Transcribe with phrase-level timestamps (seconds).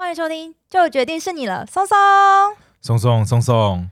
[0.00, 1.94] 欢迎收听，就决定是你了，松松，
[2.80, 3.86] 松松松松。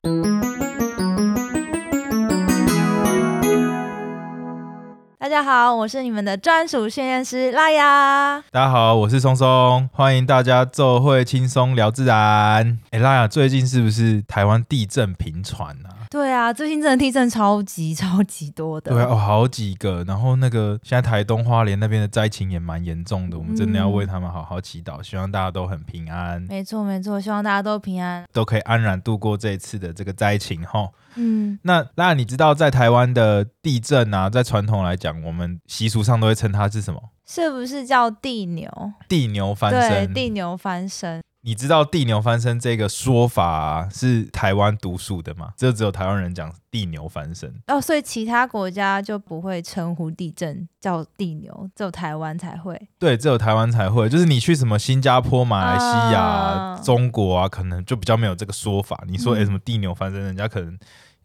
[5.18, 8.42] 大家好，我是你们的专属训练师拉雅。
[8.50, 12.78] 大家好，我是松松，欢迎大家做会轻松聊自然。
[12.90, 15.92] 哎，拉雅，最近是不是台湾地震频传啊？
[16.10, 18.92] 对啊，最近真的地震超级超级多的。
[18.92, 20.02] 对啊，哦，好几个。
[20.04, 26.40] 然后那个现在台东花莲那边的灾情也蛮严重的，我们真的要为他们好好祈祷，嗯、希望大家都很平安。
[26.42, 30.88] 没错没错，希望大家都平安，都可以安然度过这一次的这个灾情哈。
[31.16, 37.02] 嗯，那那你知道在台湾的地震啊，在传统来讲，我们习俗上都会称它是什么？
[37.26, 38.70] 是不是叫地牛？
[39.06, 40.06] 地牛翻身。
[40.06, 41.20] 对，地牛翻身。
[41.48, 45.50] 你知道地牛翻身这个说法、啊、是台湾独属的吗？
[45.56, 52.78] 这只有台湾人讲地牛翻身哦，所以其他国家就不会称呼地震叫地牛，只有台湾才会。
[52.98, 54.10] 对，只有台湾才会。
[54.10, 59.02] 就是你去什么新加坡、马来西亚、啊、中国啊，可能就比较没有这个说法。
[59.06, 60.78] 你说哎，什么地牛翻身，人家可能。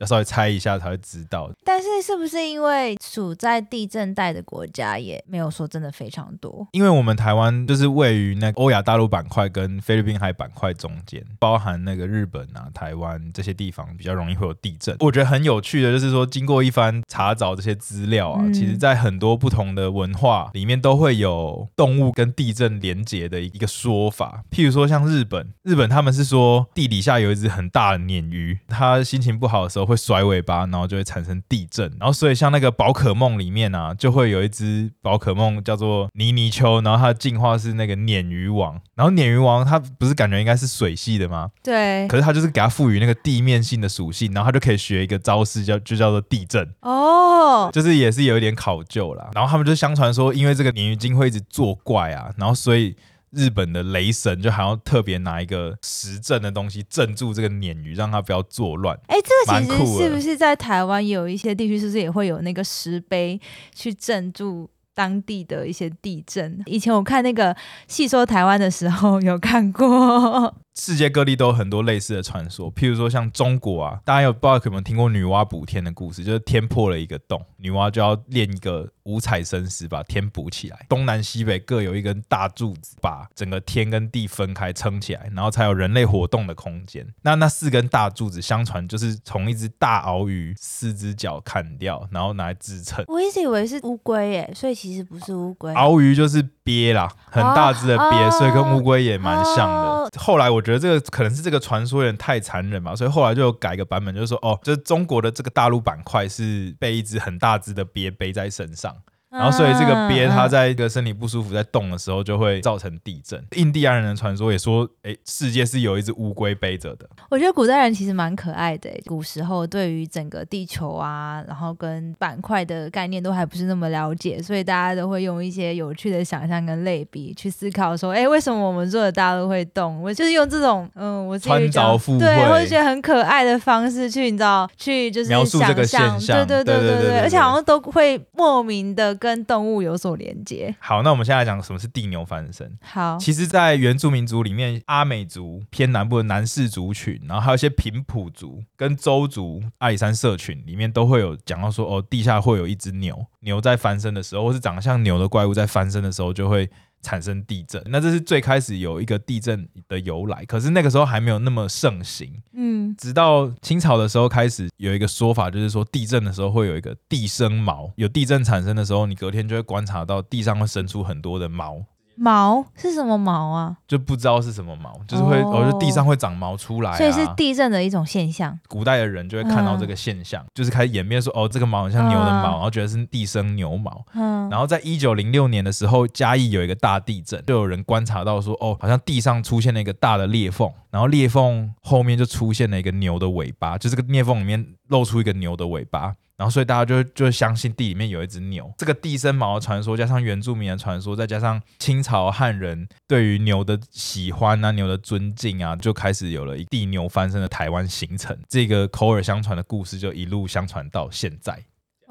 [0.04, 6.68] 要稍微猜一下才会知道，但是是不是因为处在地震带的国家也没有说真的非常多？
[6.74, 14.96] 因为我们台湾就是位于那个欧亚大陆板块跟菲律宾海板块中间，包含那个日本啊、台湾这些地方比较容易会有地震。
[15.00, 24.44] 我觉得很有趣的就是说，经过一番查找这些资料啊，嗯、其实在很多不同的文化里面都会有动物跟地震连结的一个说法。
[24.52, 29.93] 譬如说像日本，日本他们是说地底下有一只很大的鲶鱼，它心情不好的时候会。
[29.94, 31.86] 会甩尾巴，然后就会产生地震。
[32.00, 38.80] 然后，所以像那个宝可梦里面啊，就会有一只宝可梦叫做泥泥鳅，然后它的进化是那个鲶鱼王。
[38.96, 41.50] 然后鲶鱼王它不是感觉应该是水系的吗？
[41.64, 42.08] 对。
[42.08, 46.68] 可是它就是给它赋予那个地面性的属性，然后它就可以学一个招式叫就叫做地震。
[46.82, 47.70] 哦。
[47.72, 49.30] 就是也是有一点考究啦。
[49.34, 52.96] 然后他们就相传说，因为这个鲶鱼精会一直作怪啊，然后所以。
[53.34, 58.96] 日本的雷神就还要特别拿一个石镇的东西镇住这个鲶鱼，让它不要作乱。
[59.08, 63.40] 哎、欸，这个其实是不是在台湾有一些地区，是不是也会有那个石碑
[63.74, 66.62] 去镇住当地的一些地震？
[66.66, 67.56] 以前我看那个
[67.88, 70.56] 细说台湾的时候有看过。
[70.76, 76.24] 世界各地都有很多类似的传说，譬如说像中国啊，大家有不知道有没有听过女娲补天的故事？
[76.24, 87.06] 就是天破了一个洞，女娲就要练一个五彩神石把天补起来，东南西北各有一根大柱子，把整个天跟地分开撑起来，然后才有人类活动的空间。
[87.22, 93.06] 那那四根大柱子，相传就是从一只大鳌鱼四只脚砍掉，然后拿来支撑。
[93.08, 95.72] 我一直以为是乌龟耶，所以其实不是乌龟。
[95.74, 99.90] 鳌鱼就是鳖啦，很大只的鳖，哦、所以跟乌龟也蛮像的。
[99.90, 100.64] 哦、后来我。
[100.64, 108.96] 觉得这个可能是这个传说有点太残忍嘛，所以后来就改个版本，就是说，哦，就是中国的这个大陆板块是被一只很大只的鳖背在身上。
[109.34, 113.44] 然后，所以这个鳖它在一个身体不舒服在动的时候，就会造成地震。
[113.56, 117.10] 印第安人的传说也说，哎，世界是有一只乌龟背着的。
[117.32, 118.92] 我觉得古代人其实蛮可爱的。
[119.08, 130.00] 古时候对于整个地球啊，然后跟板块的概念都还不是那么了解，所以大家都会用一些有趣的想象跟类比去思考，说，哎，为什么我们做的大陆会动？
[130.04, 139.18] 我就是用这种，嗯，我穿凿附会，对，或者觉得很可爱的方式去，你知道，去就是描述这个现象，对对对对对对，而且好像都会莫名的。
[139.24, 140.76] 跟动物有所连接。
[140.80, 142.78] 好，那我们现在来讲什么是地牛翻身。
[142.82, 156.70] 好，其实，在原住民族里面，阿美族偏南部的南氏族群，然后还有一些平埔族跟周族阿里山社群里面，都会有讲到说，哦，地下会有一只牛，牛在翻身的时候，或是长得像牛的怪物在翻身的时候，就会。
[157.04, 162.42] 产生地震，那这是最开始有一个地震的由来，可是那个时候还没有那么盛行。
[162.54, 171.86] 嗯，直到清朝的时候开始有一个说法，就是说地震的时候会有一个地生毛，有地震产生的时候，你隔天就会观察到地上会生出很多的毛。
[172.16, 173.76] 毛是什么毛啊？
[173.88, 178.58] 就不知道是什么毛，就是会，哦，就地上会长毛出来，啊，所以是地震的一种现象。
[178.68, 184.06] 古代的人就会看到这个现象，嗯、就是开始演变说，哦，这个毛很像牛的毛，嗯、然后觉得是地生牛毛。
[184.14, 196.14] 嗯，然后在一九零六年的时候，嘉义有一个大地震，就有人观察到说，哦，好像地上出现了一个大的裂缝，然后裂缝后面就出现了一个牛的尾巴，就这个裂缝里面露出一个牛的尾巴。
[196.44, 198.70] 然后，所以大家就就相信地里面有一只牛。
[198.78, 208.38] 这个地生毛的传说，加上原住民的传说，再加上清朝汉人对于牛的喜欢啊、牛的尊敬啊，就开始有了一地牛翻身的台湾形成。
[208.50, 211.64] 这个口耳相传的故事就一路相传到现在。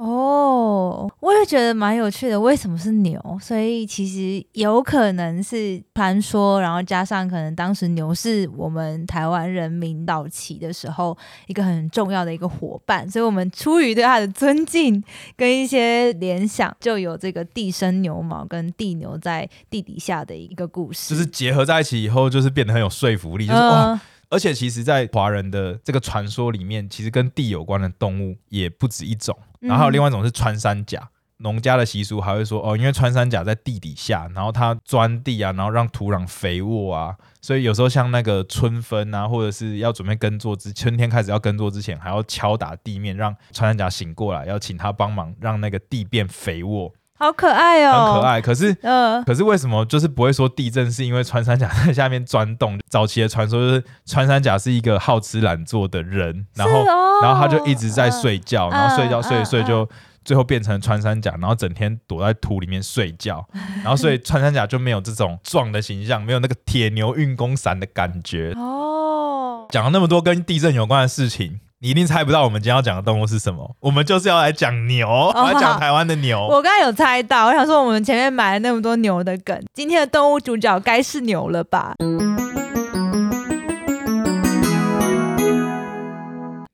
[0.05, 2.41] 哦，我也觉得蛮有趣的。
[2.41, 3.39] 为什么是牛？
[3.41, 11.17] 所以其实有可能是传说，然后加上可能当时牛是我们台湾人民早期的时候
[11.47, 15.01] 一个很重要的一个伙伴，所以我们出于对它的尊敬
[15.37, 24.01] 跟一些联想，就有这个地生牛毛跟地牛在地底下的一个故事，就是结合在一起以后，就是变得很有说服力，就是、呃、哇。
[24.31, 29.37] 而且其实，在华人的这个传说里面，其实跟地有关的动物也不止一种。
[29.63, 46.93] 然后还有另外一种是穿山甲，农家的习俗还会说哦，因为穿山甲在地底下，然后它钻地啊，然后让土壤肥沃啊，所以有时候像那个春分啊，或者是要准备耕作之春天开始要耕作之前，还要敲打地面，让穿山甲醒过来，要请它帮忙，让那个地变肥沃。
[47.23, 48.41] 好可爱哦，很可爱。
[48.41, 52.81] 可是，呃，可是为什么就是不会说地震是因为穿山甲在下面钻洞？
[52.91, 59.89] 早期的传说就是穿山甲是一个好吃懒做的人，然后，哦、然后他就一直在睡觉，呃、然后睡觉睡一睡就
[60.25, 63.47] 最后变成穿山甲，然后整天躲在土里面睡觉，
[63.85, 68.53] 然后所以穿山甲就没有这种壮的形象，没有那个铁牛运功伞的感觉。
[68.59, 71.61] 哦，讲了那么多跟地震有关的事情。
[71.85, 73.75] 你一定猜不到我们今天要讲的动物是什么？
[73.81, 76.41] 我们就是要来讲牛，哦、来讲台湾的牛。
[76.47, 81.97] 我刚才有猜到，我想说我们前面买了那么多牛的梗，今天的动物主角该是牛了吧？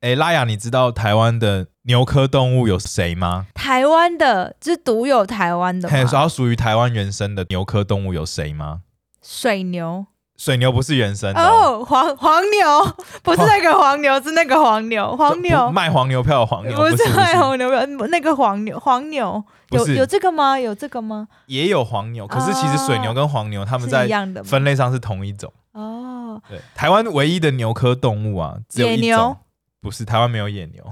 [0.01, 3.47] 哎、欸，拉雅，你知道台湾的牛科动物有谁吗？
[3.55, 5.89] 台湾的，就是独有台湾的。
[5.89, 8.83] 嘿，然后属于台湾原生的牛科动物有谁吗？
[9.23, 10.05] 水牛。
[10.39, 12.95] 水牛不是原生的哦，黄黄牛
[13.25, 15.71] 不是那个黄牛，是那个黄牛， 黄牛。
[15.73, 19.45] 卖黄牛票的黄牛，不是卖黄牛票，那个黄牛黄牛。
[19.71, 20.59] 有有这个吗？
[20.59, 21.27] 有这个吗？
[21.47, 24.09] 也有黄牛，可是其实水牛跟黄牛它们在
[24.45, 25.53] 分类上是同一种。
[25.73, 26.41] 哦。
[26.49, 29.37] 对，台湾唯一的牛科动物啊，只有一种，
[29.83, 30.85] 不是台湾没有野牛，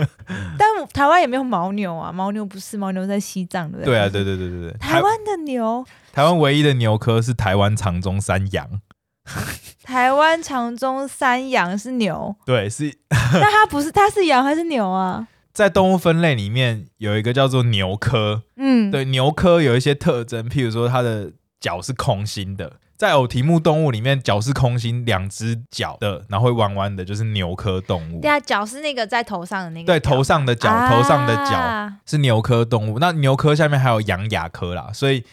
[0.58, 3.82] 但台湾也没有牦牛啊，牦牛不是牦牛在西藏的。
[3.82, 3.98] 对？
[3.98, 8.68] 啊，对对对对对，台湾的牛，台湾唯一的牛科是台湾长鬃山羊。
[9.82, 12.94] 台湾长中山羊是牛，对，是。
[13.10, 15.26] 那它不是，它是羊还是牛啊？
[15.52, 28.20] 在动物分类里面有一个叫做牛科，嗯，对，牛科有一些特征，譬如说它的脚是空心的，在偶蹄目动物里面，脚是空心，两只脚的，然后会弯弯的，就是牛科动物。
[28.20, 29.86] 对啊，脚是那个在头上的那个。
[29.86, 33.00] 对，头上的脚，头上的脚是牛科动物。
[33.00, 35.24] 那牛科下面还有羊亚科啦，所以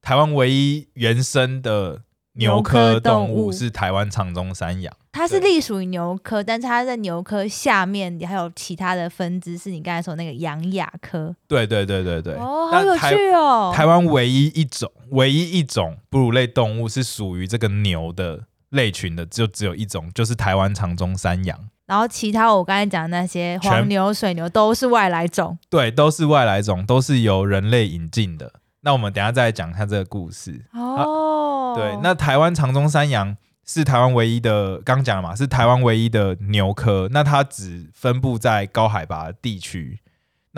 [0.00, 2.00] 台湾唯一原生的。
[2.38, 11.34] 牛科动物是台湾长鬃山羊，它是隶属于牛科，但是它在牛科下面还有其他的分支，是你刚才说那个羊亚科。
[11.48, 13.72] 对对对对对，哦，好有趣哦！
[13.74, 21.58] 台湾唯一一种，唯一一种哺乳类动物是属于这个牛的类群的，就只有一种，就是台湾长鬃山羊。
[21.86, 28.52] 然后其他我刚才讲的那些黄牛、水牛都是外来种，对，都是外来种，都是由人类引进的。
[28.80, 31.74] 那我们等一下再来讲一下这个故事哦。
[31.76, 37.08] 对，那台湾长鬃山羊是台湾唯一的，刚讲了嘛，是台湾唯一的牛科。
[37.10, 40.00] 那它只分布在高海拔地区。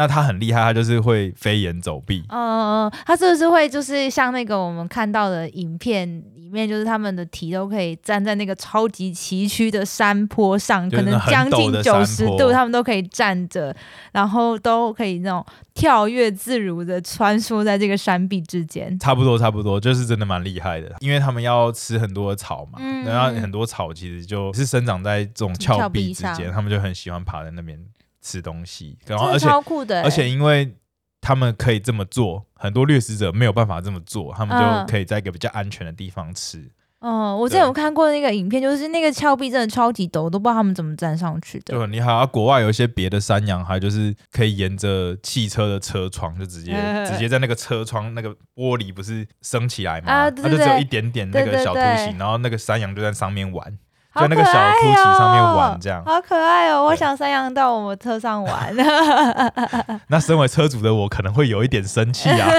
[0.00, 2.24] 那它很厉害，它就是会飞檐走壁。
[2.30, 13.76] 嗯嗯，它是不是会就是像那个我们看到的影片里面，就是他们的蹄都可以站在那个超级崎岖的山坡上，可能将近九十度，他们都可以站着，
[14.12, 15.44] 然后都可以那种
[15.74, 18.98] 跳跃自如的穿梭在这个山壁之间。
[18.98, 27.78] 差不多，差不多，就是真的蛮厉害的，因为他们要吃很多的草嘛，嗯、然后很多草其实就是生长在这种峭壁之间，他们就很喜欢爬在那边。
[28.20, 29.48] 吃东西，然后而且
[30.02, 30.74] 而且因为
[31.20, 36.70] 他们可以这么做，很多掠食者没有办法这么做，他们就可以在一个比较安全的地方吃。
[37.02, 41.74] 嗯，我之前有看过那个影片，就是那个峭壁真的超级陡，我都不知道他们怎么站上去的。
[41.74, 46.72] 对，你好，国外有一些别的山羊，还就是可以沿着汽车的车窗，就直接
[47.10, 53.78] 直接在那个车窗那个玻璃不是升起来嘛，它就只有一点点那个小凸起，然后那个山羊就在上面玩。
[54.14, 56.84] 在那个小凸起上面玩，这样好可爱哦！
[56.84, 58.74] 我想山羊到我们车上玩。
[60.08, 62.50] 那身为车主的我可能会有一点生气啊。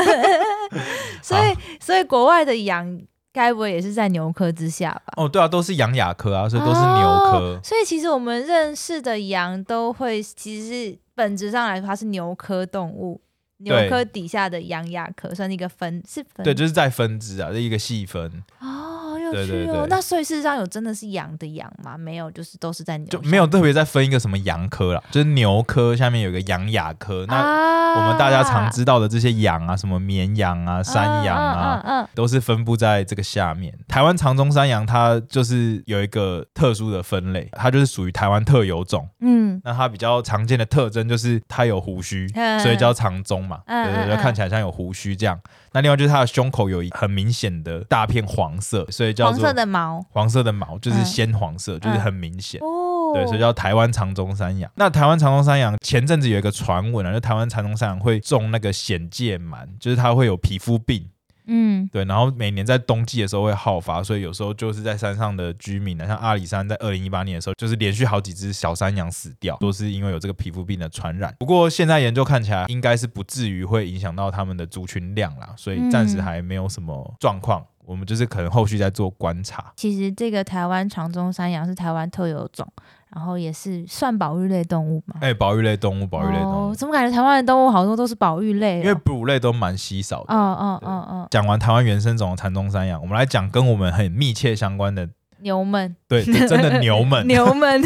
[1.22, 3.01] 所以，所以国外的羊
[3.34, 5.13] 该不会也是在牛科之下吧？
[5.17, 7.38] 哦，对啊，都是羊亚科啊，所以都是牛科。
[7.38, 13.20] 哦，所以其实我们认识的羊都会，其实是本质上来说它是牛科动物，
[13.58, 16.43] 牛科底下的羊亚科算是一个分，是分。
[16.46, 18.43] 对，就是在分支啊，这一个细分。
[18.60, 18.91] 哦。
[19.34, 19.56] 有趣哦。
[19.56, 21.98] 对对对，那所以事实上有真的是羊的羊吗？
[21.98, 27.26] 没有，就是都是在牛，就没有特别再分一个什么羊科啦，就是牛科下面有个羊亚科。
[27.28, 33.74] 那我们大家常知道的这些羊啊，什么绵羊啊、山羊啊，嗯嗯嗯嗯、都是分布在这个下面。
[33.88, 39.08] 台湾长鬃山羊它就是有一个特殊的分类，它就是属于台湾特有种。
[39.20, 43.60] 嗯，那它比较常见的特征就是它有胡须，嗯、所以叫长鬃嘛。
[43.66, 45.40] 嗯、对对对，看起来像有胡须这样。
[45.74, 50.06] 那另外就是它的胸口有很明显的大片黄色，所以叫做黄色的毛。
[50.10, 52.60] 黄色的毛就是鲜黄色，嗯、就是很明显。
[52.62, 54.72] 哦，对，所以叫台湾长鬃山羊。
[54.75, 61.08] 那台湾长鬃山羊前阵子有一个传闻啊，就台湾长鬃山羊会中那个显界螨，就是它会有皮肤病。
[61.48, 71.36] 嗯，对，然后每年在冬季的时候会好发，所以有时候就是在山上的居民呢，像阿里山，在二零一八年的时候，就是连续好几只小山羊死掉，都是因为有这个皮肤病的传染。
[71.40, 77.60] 不过现在研究看起来，应该是不至于会影响到他们的族群量啦，所以暂时还没有什么状况。
[77.60, 79.72] 嗯、我们就是可能后续在做观察。
[79.76, 82.68] 其实这个台湾长鬃山羊是台湾特有种。
[83.14, 85.18] 然后也是算保育类动物嘛？
[85.20, 86.72] 哎、欸，保育类动物，保育类动物。
[86.72, 88.80] 哦、怎么感觉台湾的动物好多都是保育类？
[88.80, 90.28] 因为哺乳类都蛮稀少的。
[90.34, 91.28] 嗯嗯嗯嗯。
[91.30, 95.10] 讲完台湾原生种的长鬃山羊，我们来讲跟我们很密切相关的
[95.42, 95.96] 牛们。
[96.08, 97.26] 对，真的牛们。
[97.28, 97.82] 牛们。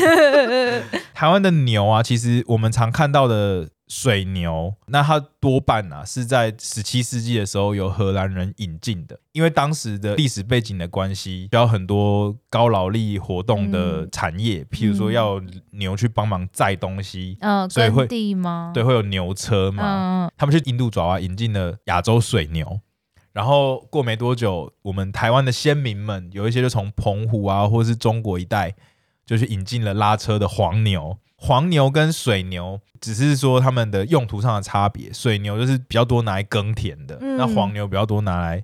[1.13, 3.69] 台湾的牛啊，其实我们常看到的。
[3.87, 18.07] 水牛，那它多半啊是在十七世纪的时候由荷兰人引进的，因为当时的历史背景的关系，需要很多高劳力活动的产业，嗯、譬如说要牛去帮忙载东西，嗯、呃，所以会？
[18.07, 19.83] 对，会有牛车嘛。
[20.25, 22.79] 嗯、他们去印度爪哇引进了亚洲水牛，
[23.35, 28.73] 然后过没多久，我们台湾的先民们有一些就从澎湖啊，或是中国一带，
[29.25, 31.17] 就去引进了拉车的黄牛。
[31.35, 38.63] 黄牛跟水牛只是说他们的用途上的差别，水牛就是比较多拿来耕田的，嗯、那黄牛比较多拿来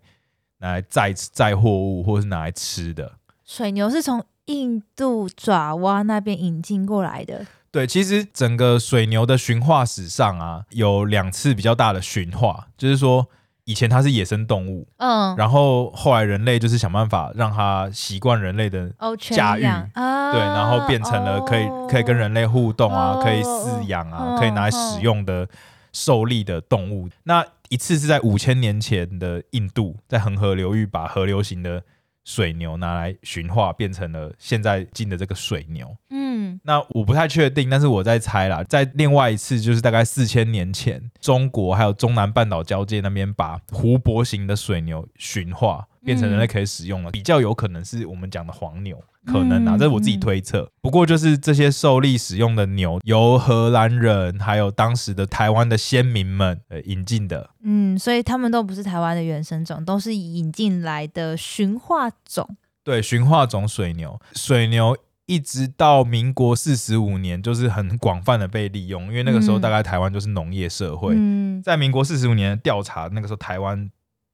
[0.60, 3.18] 拿来载载货物或者是拿来吃的。
[3.44, 7.46] 水牛是从印度爪哇那边引进过来的。
[7.72, 13.28] 对，其实整个水牛的驯化史上啊，有两次比较大的驯化，就是说。
[13.72, 25.48] 以前它是野生动物，嗯，然后后来人类就是想办法让它习惯人类的驾驭，哦、对，然后变成了可以、哦、可以跟人类互动啊，哦、可以饲养啊，哦、可以拿来使用的
[25.94, 27.08] 受力的动物。
[27.08, 31.82] 哦、那一次是在五千年前的印度，在恒河流域把河流型的
[32.24, 35.96] 水牛拿来驯化，变成了现在进的这个水牛。
[36.10, 49.01] 嗯，那我不太确定，但是我在猜啦，在另外一次就是大概四千年前，中国还有中南半岛交界那边把湖泊型的水牛驯化，变成人类可以使用了，比较有可能是我们讲的黄牛。
[49.24, 50.67] 可能啊，这是我自己推测。
[50.81, 57.51] 不过就是这些受力使用的牛，由荷兰人还有当时的台湾的先民们呃引进的。
[57.62, 62.58] 嗯，所以他们都不是台湾的原生种，都是引进来的驯化种。
[62.84, 71.13] 对，驯化种水牛，水牛一直到民国四十五年，就是很广泛的被利用，因为那个时候大概台湾就是农业社会。
[71.15, 73.91] 嗯，在民国四十五年的调查，那个时候台湾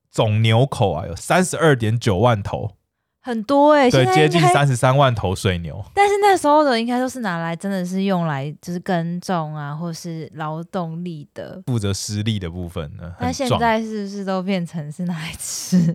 [0.10, 2.72] 总牛口啊有三十二点九万头。
[3.20, 5.84] 很多哎、欸，对，接近三十三万头水牛。
[5.94, 13.12] 但是那时候的应该都是拿来真的是用来就是耕种啊，或是劳动力的，负责施力的部分呢。
[13.20, 15.94] 那现在是不是都变成是拿来吃？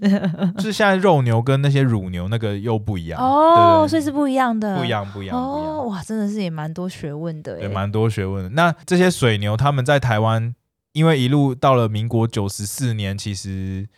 [0.58, 5.86] 就 是现在肉牛跟那些乳牛那个又不一样哦，所以是不一样的，不一样，不一样，哦、不一样。
[5.86, 8.50] 哇，真的是也蛮多学问的，也蛮多学问的。
[8.50, 10.54] 那这些水牛他们在台湾，
[10.92, 13.88] 因为一路到了民国九十四年，其实。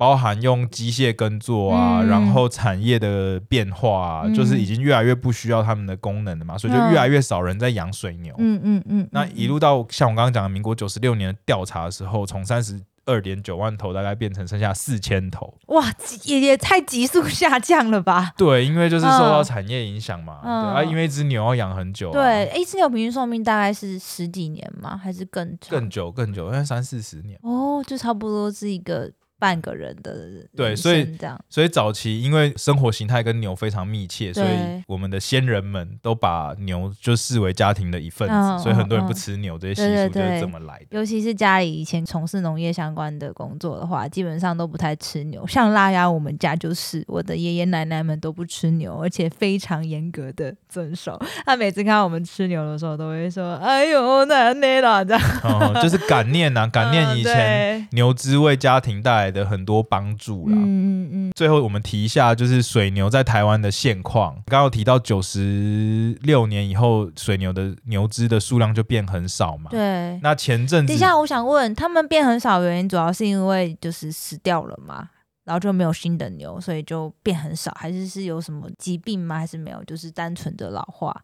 [0.00, 8.34] 包含用机械耕作啊，嗯、然后产业的变化啊，嗯、就是已经越来越不需要他们的功能了嘛，所以就越来越少人在养水牛。
[8.38, 9.06] 嗯嗯嗯。
[9.12, 15.52] 那一路到像我刚刚讲的民国九十六年的调查的时候，从三十二点九万头大概变成剩下四千头。
[15.66, 15.92] 哇，
[16.24, 18.32] 也也太急速下降了吧？
[18.38, 20.38] 对，因为就是受到产业影响嘛。
[20.42, 22.12] 嗯、对啊，因为一只牛要养很久、啊。
[22.14, 24.96] 对，一只牛平均寿命大概是十几年吗？
[24.96, 25.68] 还是更久？
[25.68, 27.38] 更久更久，因为三四十年。
[27.42, 29.12] 哦，就差不多是一个。
[29.40, 40.86] 半个人的人对，所以这样，所以早期因为生活形态跟牛非常密切，所以我们的先人们都把牛就视为家庭的一份子，嗯、所以很多人不吃牛，嗯、这些习俗就是这么来的。
[40.90, 45.46] 尤其是家里以前从事农业相关的工作的话，基本上都不太吃牛。
[45.46, 51.18] 像腊鸭，我们家就是我的爷爷奶奶们都不吃牛，而且非常严格的遵守。
[51.46, 60.54] 他每次看到我们吃牛的时候，都会说：“哎呦，奶奶啦！”这样，哦，就是感念呐、啊，感念以前牛只为家庭带来的很多帮助啦。
[60.56, 61.32] 嗯嗯嗯。
[61.36, 64.34] 最后我们提一下，就是水牛在台湾的现况。
[64.46, 69.70] 刚刚提到九十六年以后，水牛的牛只的数量就变很少嘛。
[69.70, 70.18] 对。
[70.22, 75.08] 那前阵子，等一下，我想问，他们变很少原因，主要是因为就是死掉了吗？
[75.44, 79.38] 然后就没有新的牛，所以就变很少，还是是有什么疾病吗？
[79.38, 79.82] 还是没有？
[79.84, 81.18] 就是单纯的老化。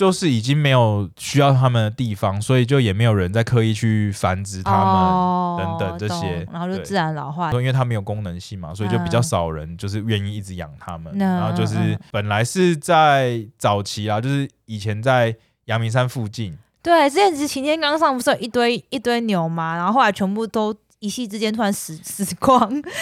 [0.00, 7.52] 就是已经没有需要它们的地方，所以就也没有人在刻意去繁殖它们等等这些，哦、然后就自然老化。
[7.52, 11.12] 因为它没有功能性嘛，所以就比较少人就是愿意一直养它们。
[11.14, 11.76] 嗯、然后就是
[12.10, 16.56] 本来是在早期啊，就是以前在阳明山附近。
[16.82, 19.76] 对，之前其实擎天刚上不是有一堆一堆牛吗？
[19.76, 20.74] 然后后来全部都。
[21.00, 22.60] 一夕之间突然死 死光，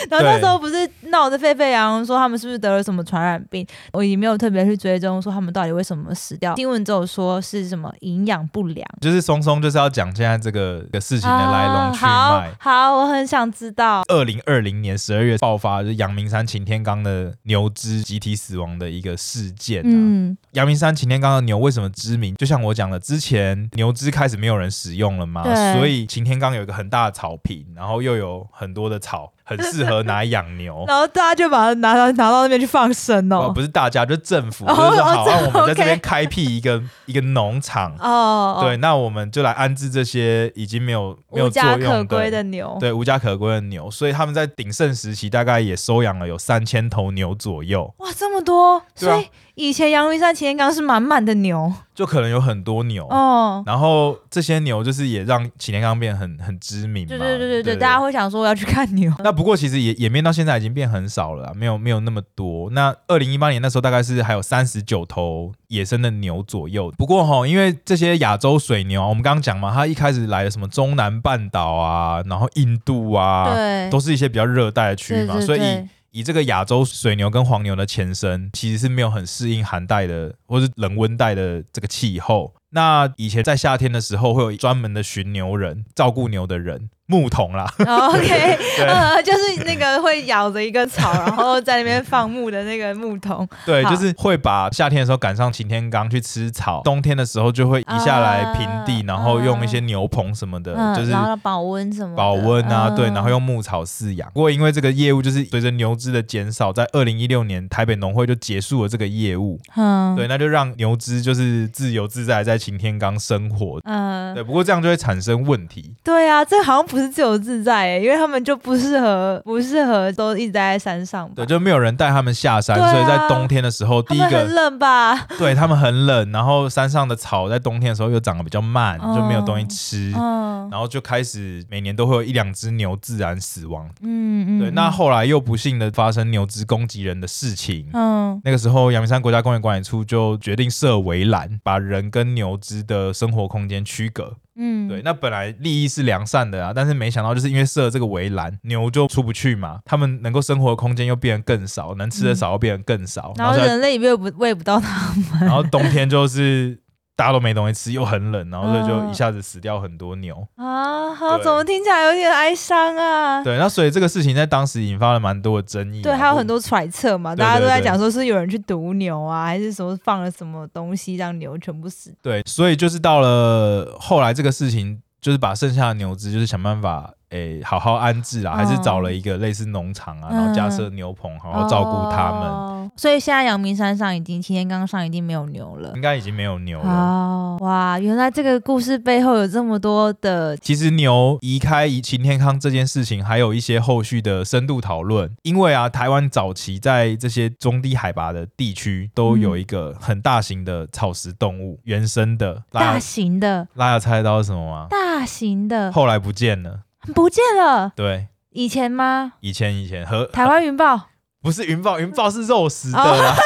[0.09, 3.67] 然后那时候不是闹得沸沸扬扬，说他们是不是得了什么传染病？
[3.93, 6.55] 我也没有特别去追踪，说他们到底为什么死掉。
[6.55, 8.87] 新闻只有说是什么营养不良。
[9.00, 12.09] 就是松松就是要讲现在这个个事情的来龙去脉。
[12.09, 14.02] 啊、好，好，我很想知道。
[14.09, 19.90] 二零二零年十二月爆发，就是阳明山擎天岗的牛只集体死亡的一个事件、啊。
[19.90, 22.37] 嗯，阳明山擎天岗的牛为什么知名？
[22.37, 25.43] 就像我讲的，之前牛只开始没有人使用了嘛，
[25.75, 27.88] 所以擎天岗有一个很大的草坪，然后。
[27.88, 30.85] 然后又有很多的草，很适合拿来养牛。
[30.87, 33.50] 然后大家就把它拿到拿到那边去放生哦。
[33.55, 37.95] 不是大家，就是政府， 就是说好，让我们在这边开辟一个一个农场。
[37.99, 38.59] 哦。
[38.61, 42.76] 对，那我们就来安置这些已经没有没有作用的可归的牛。
[42.78, 43.90] 对，无家可归的牛。
[43.90, 47.95] 所以他们在鼎盛时期，大概也收养了有三千头牛左右。
[47.99, 48.83] 哇，这么多！
[48.95, 51.73] 所以以前阳明山擎天岗是满满的牛。
[51.95, 57.09] 就可能有很多牛，哦，然后这些牛就是也让擎天岗变很很知名嘛。
[57.09, 59.12] 对对对对对，对大家会想说我要去看牛。
[59.19, 62.68] 那不过其实也演变到现在已经变很少了，没有没有那么多。
[62.71, 66.92] 那二零一八年那时候大概是还有三十九头野生的牛左右。
[66.99, 75.88] 不过哈，因为这些亚洲水牛，我们刚刚讲嘛，它一开始来的什么中南半岛啊，然后印度啊，对，都是一些比较热带的区域嘛，对对对，所以。
[76.11, 82.54] 以这个亚洲水牛跟黄牛的前身，其实是没有很适应寒带的或是冷温带的这个气候。
[82.71, 86.88] 那以前在夏天的时候，会有专门的巡牛人照顾牛的人。
[87.11, 93.49] 牧童啦，OK，呃，就是那个会咬着一个草，然后在那边放牧的那个牧童。
[93.65, 101.12] 对，就是会把夏天的时候赶上擎天岗去吃草，冬天的时候就会移下来平地，然后用一些牛棚什么的，就是
[101.43, 104.31] 保温什么保温啊，对，然后用牧草饲养。
[104.35, 109.59] 不过因为这个业务就是随着牛只的减少，在二零一六年台北农会就结束了这个业务。
[109.77, 113.81] 嗯，对，那就让牛只就是自由自在在擎天岗生活。
[113.85, 115.95] 嗯，对，不过这样就会产生问题。
[116.05, 116.98] 对啊，这好像不。
[116.99, 121.31] 不是自由自在，因为他们就不适合，不适合都一直待在山上。
[121.33, 125.14] 对，就没有人带他们下山，啊、所以在冬天的时候，第一个很冷吧？
[125.38, 133.88] 对，他们很冷，然后山上的草在冬天的时候又长得比较慢，嗯、就没有东西吃，嗯、然后就开始每年都会有一两只牛自然死亡。
[134.02, 134.71] 嗯嗯，对。
[134.73, 137.88] 那后来又不幸的发生牛只攻击人的事情。
[137.93, 144.35] 嗯，那个时候阳明山国家公园管理处就决定设围栏，把人跟牛只的生活空间区隔。
[144.59, 156.81] 嗯，对，那本来利益是良善的啊，但是没想到就是因为设了这个围栏，牛就出不去嘛，他们能够生活的空间又变得更少，能吃的少又变得更少，嗯、然后人类又不喂不到他们，然后冬天就是。
[157.18, 161.12] 大家都没东西吃，又很冷，然后所以就一下子死掉很多牛啊！
[161.12, 163.42] 好，怎么听起来有点哀伤啊？
[163.42, 166.00] 对，那所以这个事情在当时引发了蛮多的争议。
[166.00, 172.14] 对，还有很多揣测嘛，大家都在讲说是有人去毒牛啊，还是说放了什么东西让牛全部死？
[172.22, 177.14] 对，所以就是到了后来这个事情，就是把剩下的牛只就是想办法。
[177.31, 182.41] 诶、欸，好好安置啊，还是找了一个类似农场啊，嗯、然后架设牛棚，好好照顾他们。
[182.49, 186.91] 哦、所以现在阳明山上已经擎天岗上已经没有牛了，应该已经没有牛了。
[186.91, 190.57] 哦，哇，原来这个故事背后有这么多的。
[190.57, 195.31] 其实牛移开擎天岗这件事情，还有一些后续的深度讨论。
[195.43, 202.62] 因为啊，台湾早期在这些中低海拔的地区，都有一个很大型的草食动物，嗯、原生的。
[202.71, 203.69] 大型的。
[203.77, 204.87] 大家猜得到是什么吗？
[204.88, 205.93] 大型的。
[205.93, 206.81] 后来不见了。
[207.14, 207.92] 不见了。
[207.97, 209.33] 对，以前吗？
[209.40, 211.09] 以前以前和台湾云豹
[211.42, 213.37] 不是云豹，云豹是肉食的啦。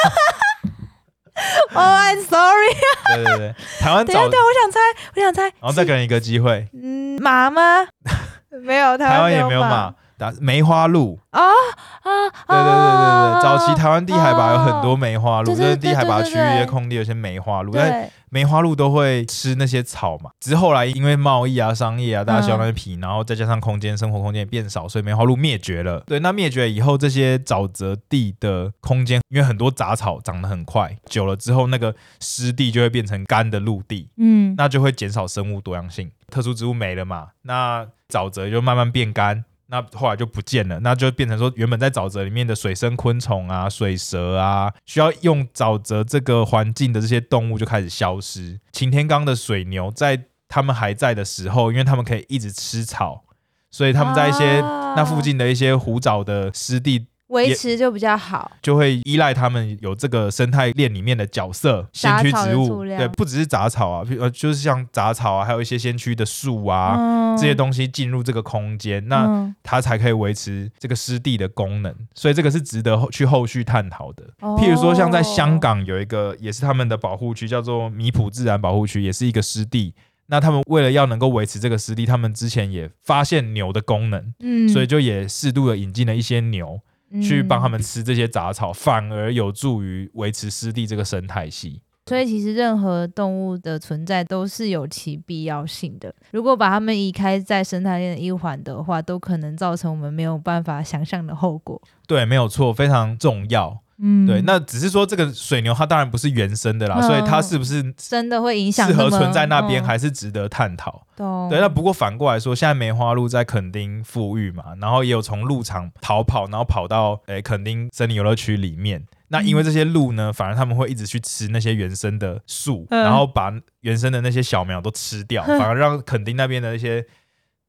[1.73, 2.75] Oh, I'm sorry。
[3.15, 4.13] 对对对，台湾早。
[4.13, 4.79] 对对，我想猜，
[5.15, 5.43] 我想猜。
[5.43, 6.67] 然后再给你一个机会。
[6.73, 7.87] 嗯，马吗？
[8.63, 9.93] 没有，台湾也没有马。
[10.17, 12.11] 打梅花鹿啊啊！
[12.47, 20.31] 对对对对对，早期台湾低海拔有很多梅花鹿，就是低海拔区域的空地有些梅花鹿，但梅花鹿都会吃那些草嘛。
[20.39, 26.01] 只是后来因为贸易啊、商业啊，大家需要那些皮，然后再加上空间生活空间也变少，所以梅花鹿灭绝了。
[26.05, 39.45] 对，那灭绝以后，这些沼泽地的空间，因为很多杂草长得很快，久了之后，那个湿地就会变成干的陆地，嗯，那就会减少生物多样性，特殊植物没了嘛，那沼泽就慢慢变干。
[39.67, 48.59] 那后来就不见了，那就变成说，原本在沼泽里面的水生昆虫啊、水蛇啊，需要用沼泽这个环境的这些动物就开始消失。
[48.71, 53.23] 擎天刚的水牛在他们还在的时候，因为他们可以一直吃草，
[53.71, 54.59] 所以他们在一些
[54.95, 74.23] 那附近的一些湖沼的湿地维持就比较好，就会依赖他们有这个生态链里面的角色，先驱植物，对，不只是杂草啊，呃，就是像杂草啊，还有一些先驱的树啊，嗯、这些东西进入这个空间，那它才可以维持这个湿地的功能，所以这个是值得去后续探讨的。
[74.41, 79.95] 哦、譬如说，像在香港有一个也是他们的保护区，叫做米埔自然保护区，也是一个湿地。
[80.27, 86.79] 那他们为了要能够维持这个湿地，他们之前也发现牛的功能，嗯，所以就也适度的引进了一些牛。
[87.21, 91.81] 去帮他们吃这些杂草，嗯、反而有助于维持湿地这个生态系。
[92.05, 96.13] 所以，其实任何动物的存在都是有其必要性的。
[96.31, 101.81] 如果把它们移开在生态链的一环的话，都可能造成我们没有办法想象的后果。
[102.05, 103.82] 对，没有错，非常重要。
[103.99, 111.05] 嗯，对，那只是说这个水牛它当然不是原生的啦，嗯、所以它是不是真的会影响适合存在那边，还是值得探讨。
[111.17, 119.05] 嗯、对，那不过反过来说，现在梅花鹿在垦丁富裕嘛，然后也有从鹿场逃跑，然后跑到诶垦丁森林游乐区里面。
[119.29, 123.51] 那因为这些鹿呢，反而他们会一直去吃那些原生的树，嗯、然后把
[123.81, 127.05] 原生的那些小苗都吃掉，嗯、反而让垦丁那边的一些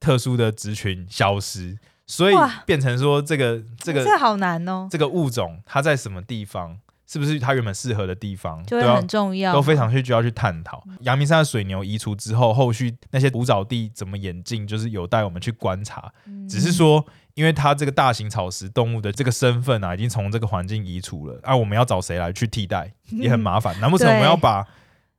[0.00, 1.78] 特殊的植群消失。
[2.06, 2.34] 所以
[2.66, 4.86] 变成说，这个这个这好难哦。
[4.90, 10.84] 这个物种它在什么地方，是不是它原本适合的地方，就会很重要，都非常需要去探讨。
[11.00, 16.12] 阳明山的水牛移除之后，后续那些古沼地怎么演进，就是有待我们去观察。
[16.26, 23.78] 嗯、只是说，因为它这个大型草食动物的这个身份啊，已经从这个环境移除了，啊，我们要找谁来去替代， 也很麻烦。
[23.80, 24.66] 难不成我们要把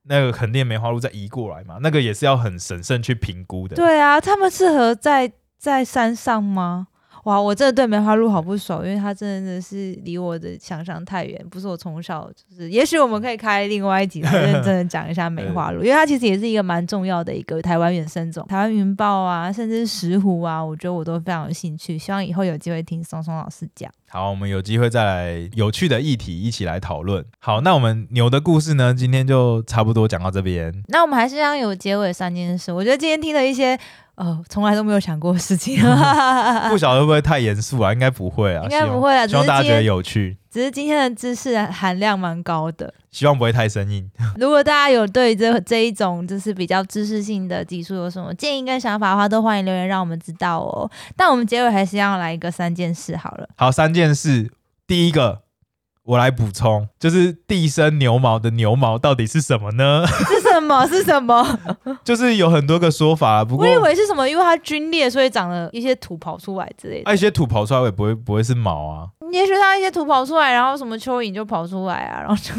[0.03, 1.79] 那个垦丁梅花鹿再移过来嘛？
[1.81, 3.75] 那个也是要很审慎去评估的。
[3.75, 5.31] 对啊，他们适合在。
[5.71, 6.87] 在山上吗？
[7.23, 12.69] 哇，我真的对梅花鹿好不熟，因为它真的是离我的想象太远，不是我从小就是。
[12.69, 23.91] 也许我们可以开另外一集来 认真的讲一下梅花鹿，因为它其实也是一个蛮重要的一个台湾原生种，台湾云豹啊，甚至石虎啊，我觉得我都非常有兴趣，希望以后有机会听松松老师讲。
[24.07, 27.25] 好，我们有机会再来有趣的议题一起来讨论。
[27.39, 30.71] 好，那我们牛的故事呢，今天就差不多讲到这边。
[30.89, 33.75] 那我们还是要有结尾三件事，我觉得今天听了一些。
[34.15, 35.75] 哦，从来都没有想过的事情，
[36.71, 37.91] 不晓得会不会太严肃啊？
[37.91, 40.37] 应该不会啊，应该不会啊，希望大家觉得有趣。
[40.49, 44.09] 只是今天的知识含量蛮高的，希望不会太生硬。
[44.39, 50.89] 如果大家有对这这一种就是比较知识性的技术有什么建议跟想法的话，都欢迎留言让我们知道哦。
[51.17, 53.49] 但我们结尾还是要来一个三件事好了。
[53.57, 54.49] 好，三件事，
[54.87, 55.44] 第一个。
[56.05, 60.05] 我来补充，就是地生牛毛的牛毛到底是什么呢？
[60.07, 60.85] 是什么？
[60.87, 61.59] 是什么？
[62.03, 67.09] 就是有很多个说法，不过我以为是什么，因为它龟裂，所以长了一些土跑出来之类的。
[67.09, 69.07] 啊、一些土跑出来也不会不会是毛啊？
[69.31, 72.53] 也许它一些土跑出来，然后什么蚯蚓就跑出来啊，然后就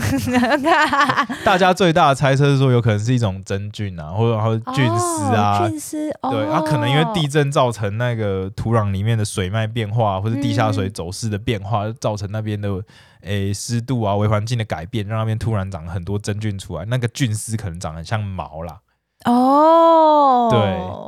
[1.45, 6.11] 大家最大的猜测是说，有可能是一种真菌啊，或者然后菌丝啊，菌丝。
[6.31, 12.83] 对，它、可能因为地震造成那个土壤里面的水脉变化，或者地下水走势的变化，嗯、造成那边的。
[13.23, 16.85] 诶，湿度啊，微环境的改变，让那边突然长很多真菌出来。
[16.85, 18.79] 那个菌丝可能长得像毛啦。
[19.27, 20.59] 哦，对。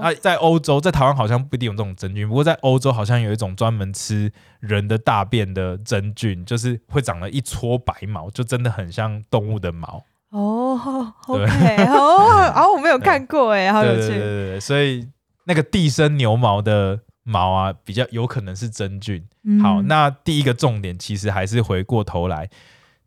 [0.01, 10.05] 那、啊、在欧洲，在台湾好像不一定有这种真菌，不过在欧洲好像有一种专门吃人的大便的真菌，就是会长了一撮白毛，就真的很像动物的毛。
[10.31, 14.09] 哦，OK，哦，哦，我没有看过，哎，好有趣。
[14.09, 15.09] 对对对对，所以
[15.45, 17.01] 那个地生牛毛的。
[17.31, 19.23] 毛啊，比较有可能是真菌。
[19.45, 22.49] 嗯、好，那第一个重点其实还是回过头来，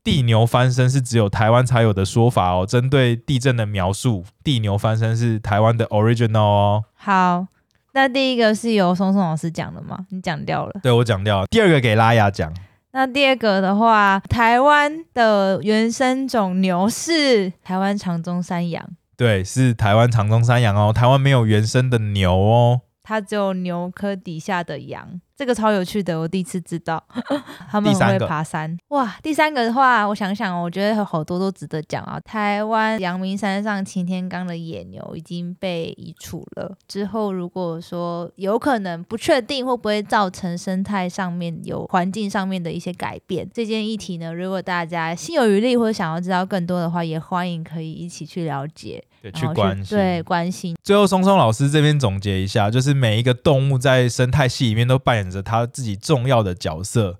[0.03, 2.65] 地牛翻身是只有台湾才有的说法哦。
[2.65, 6.83] 针对地震的描述，地牛翻身是台湾的 original 哦。
[6.95, 7.45] 好，
[7.93, 10.05] 那第一个是由松松老师讲的吗？
[10.09, 10.79] 你讲掉了。
[10.81, 11.47] 对，我讲掉了。
[11.47, 12.51] 第二个给拉雅讲。
[12.93, 18.85] 那第二个的话，台湾的原生种牛是台湾长鬃山羊。
[19.15, 20.91] 对，是台湾长鬃山羊哦。
[20.91, 22.81] 台湾没有原生的牛哦。
[23.03, 27.03] 它只有牛科底下的羊，这个超有趣的，我第一次知道，
[27.69, 28.77] 他们很会爬山。
[28.89, 32.19] 哇，第三个的话，我想想，我觉得有好多都值得讲啊。
[32.19, 43.49] 台湾阳明山上擎天岗的野牛已经被移除了，之后如果说有可能，不确定会不会造成生态上面有环境上面的一些改变。
[43.51, 49.03] 这件议题呢，如果大家心有余力或者想要知道更多的话，也欢迎可以一起去了解。
[49.21, 50.75] 对，去关心，对，关心。
[50.83, 57.19] 最后，松松老师这边总结一下，就是每一个动物在生态系里面都扮演着它自己重要的角色。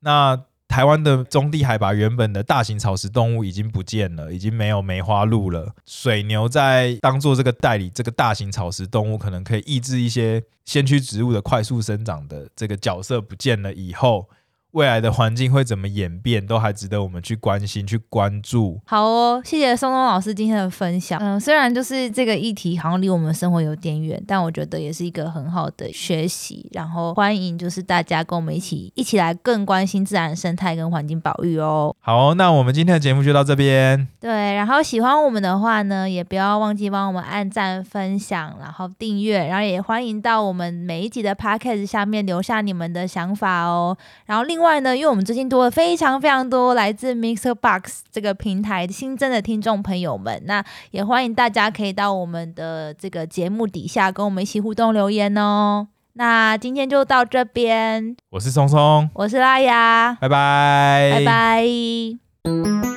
[0.00, 5.72] 那台湾的中地海拔原本的大型草食动物已经不见了，已经没有梅花鹿了。
[5.84, 14.28] 水牛在当做这个代理，这个大型草食动物可能可以抑制一些先驱植物的快速生长的这个角色不见了以后。
[14.76, 18.78] 未来的环境会怎么演变，都还值得我们去关心、去关注。
[18.84, 21.18] 好哦，谢谢松松老师今天的分享。
[21.18, 26.68] 嗯，虽然就是这个议题好像离我们生活有点远，但我觉得也是一个很好的学习。
[26.74, 31.96] 然后欢迎就是大家跟我们一起一起来更关心自然生态跟环境保育哦。
[32.00, 34.06] 好，那我们今天的节目就到这边。
[34.20, 43.96] 对，然后喜欢我们的话呢，也不要忘记帮我们按赞、分享，然后订阅，然后也欢迎到我们每一集的 podcast 下面留下你们的想法哦。
[44.26, 55.88] 然后另外呢，因为我们最近多了非常非常多来自 MixerBox 这个平台新增的听众朋友们，那也欢迎大家可以到我们的这个节目底下跟我们一起互动留言哦。
[56.14, 62.95] 那今天就到这边，我是松松，我是拉雅，拜拜，拜拜。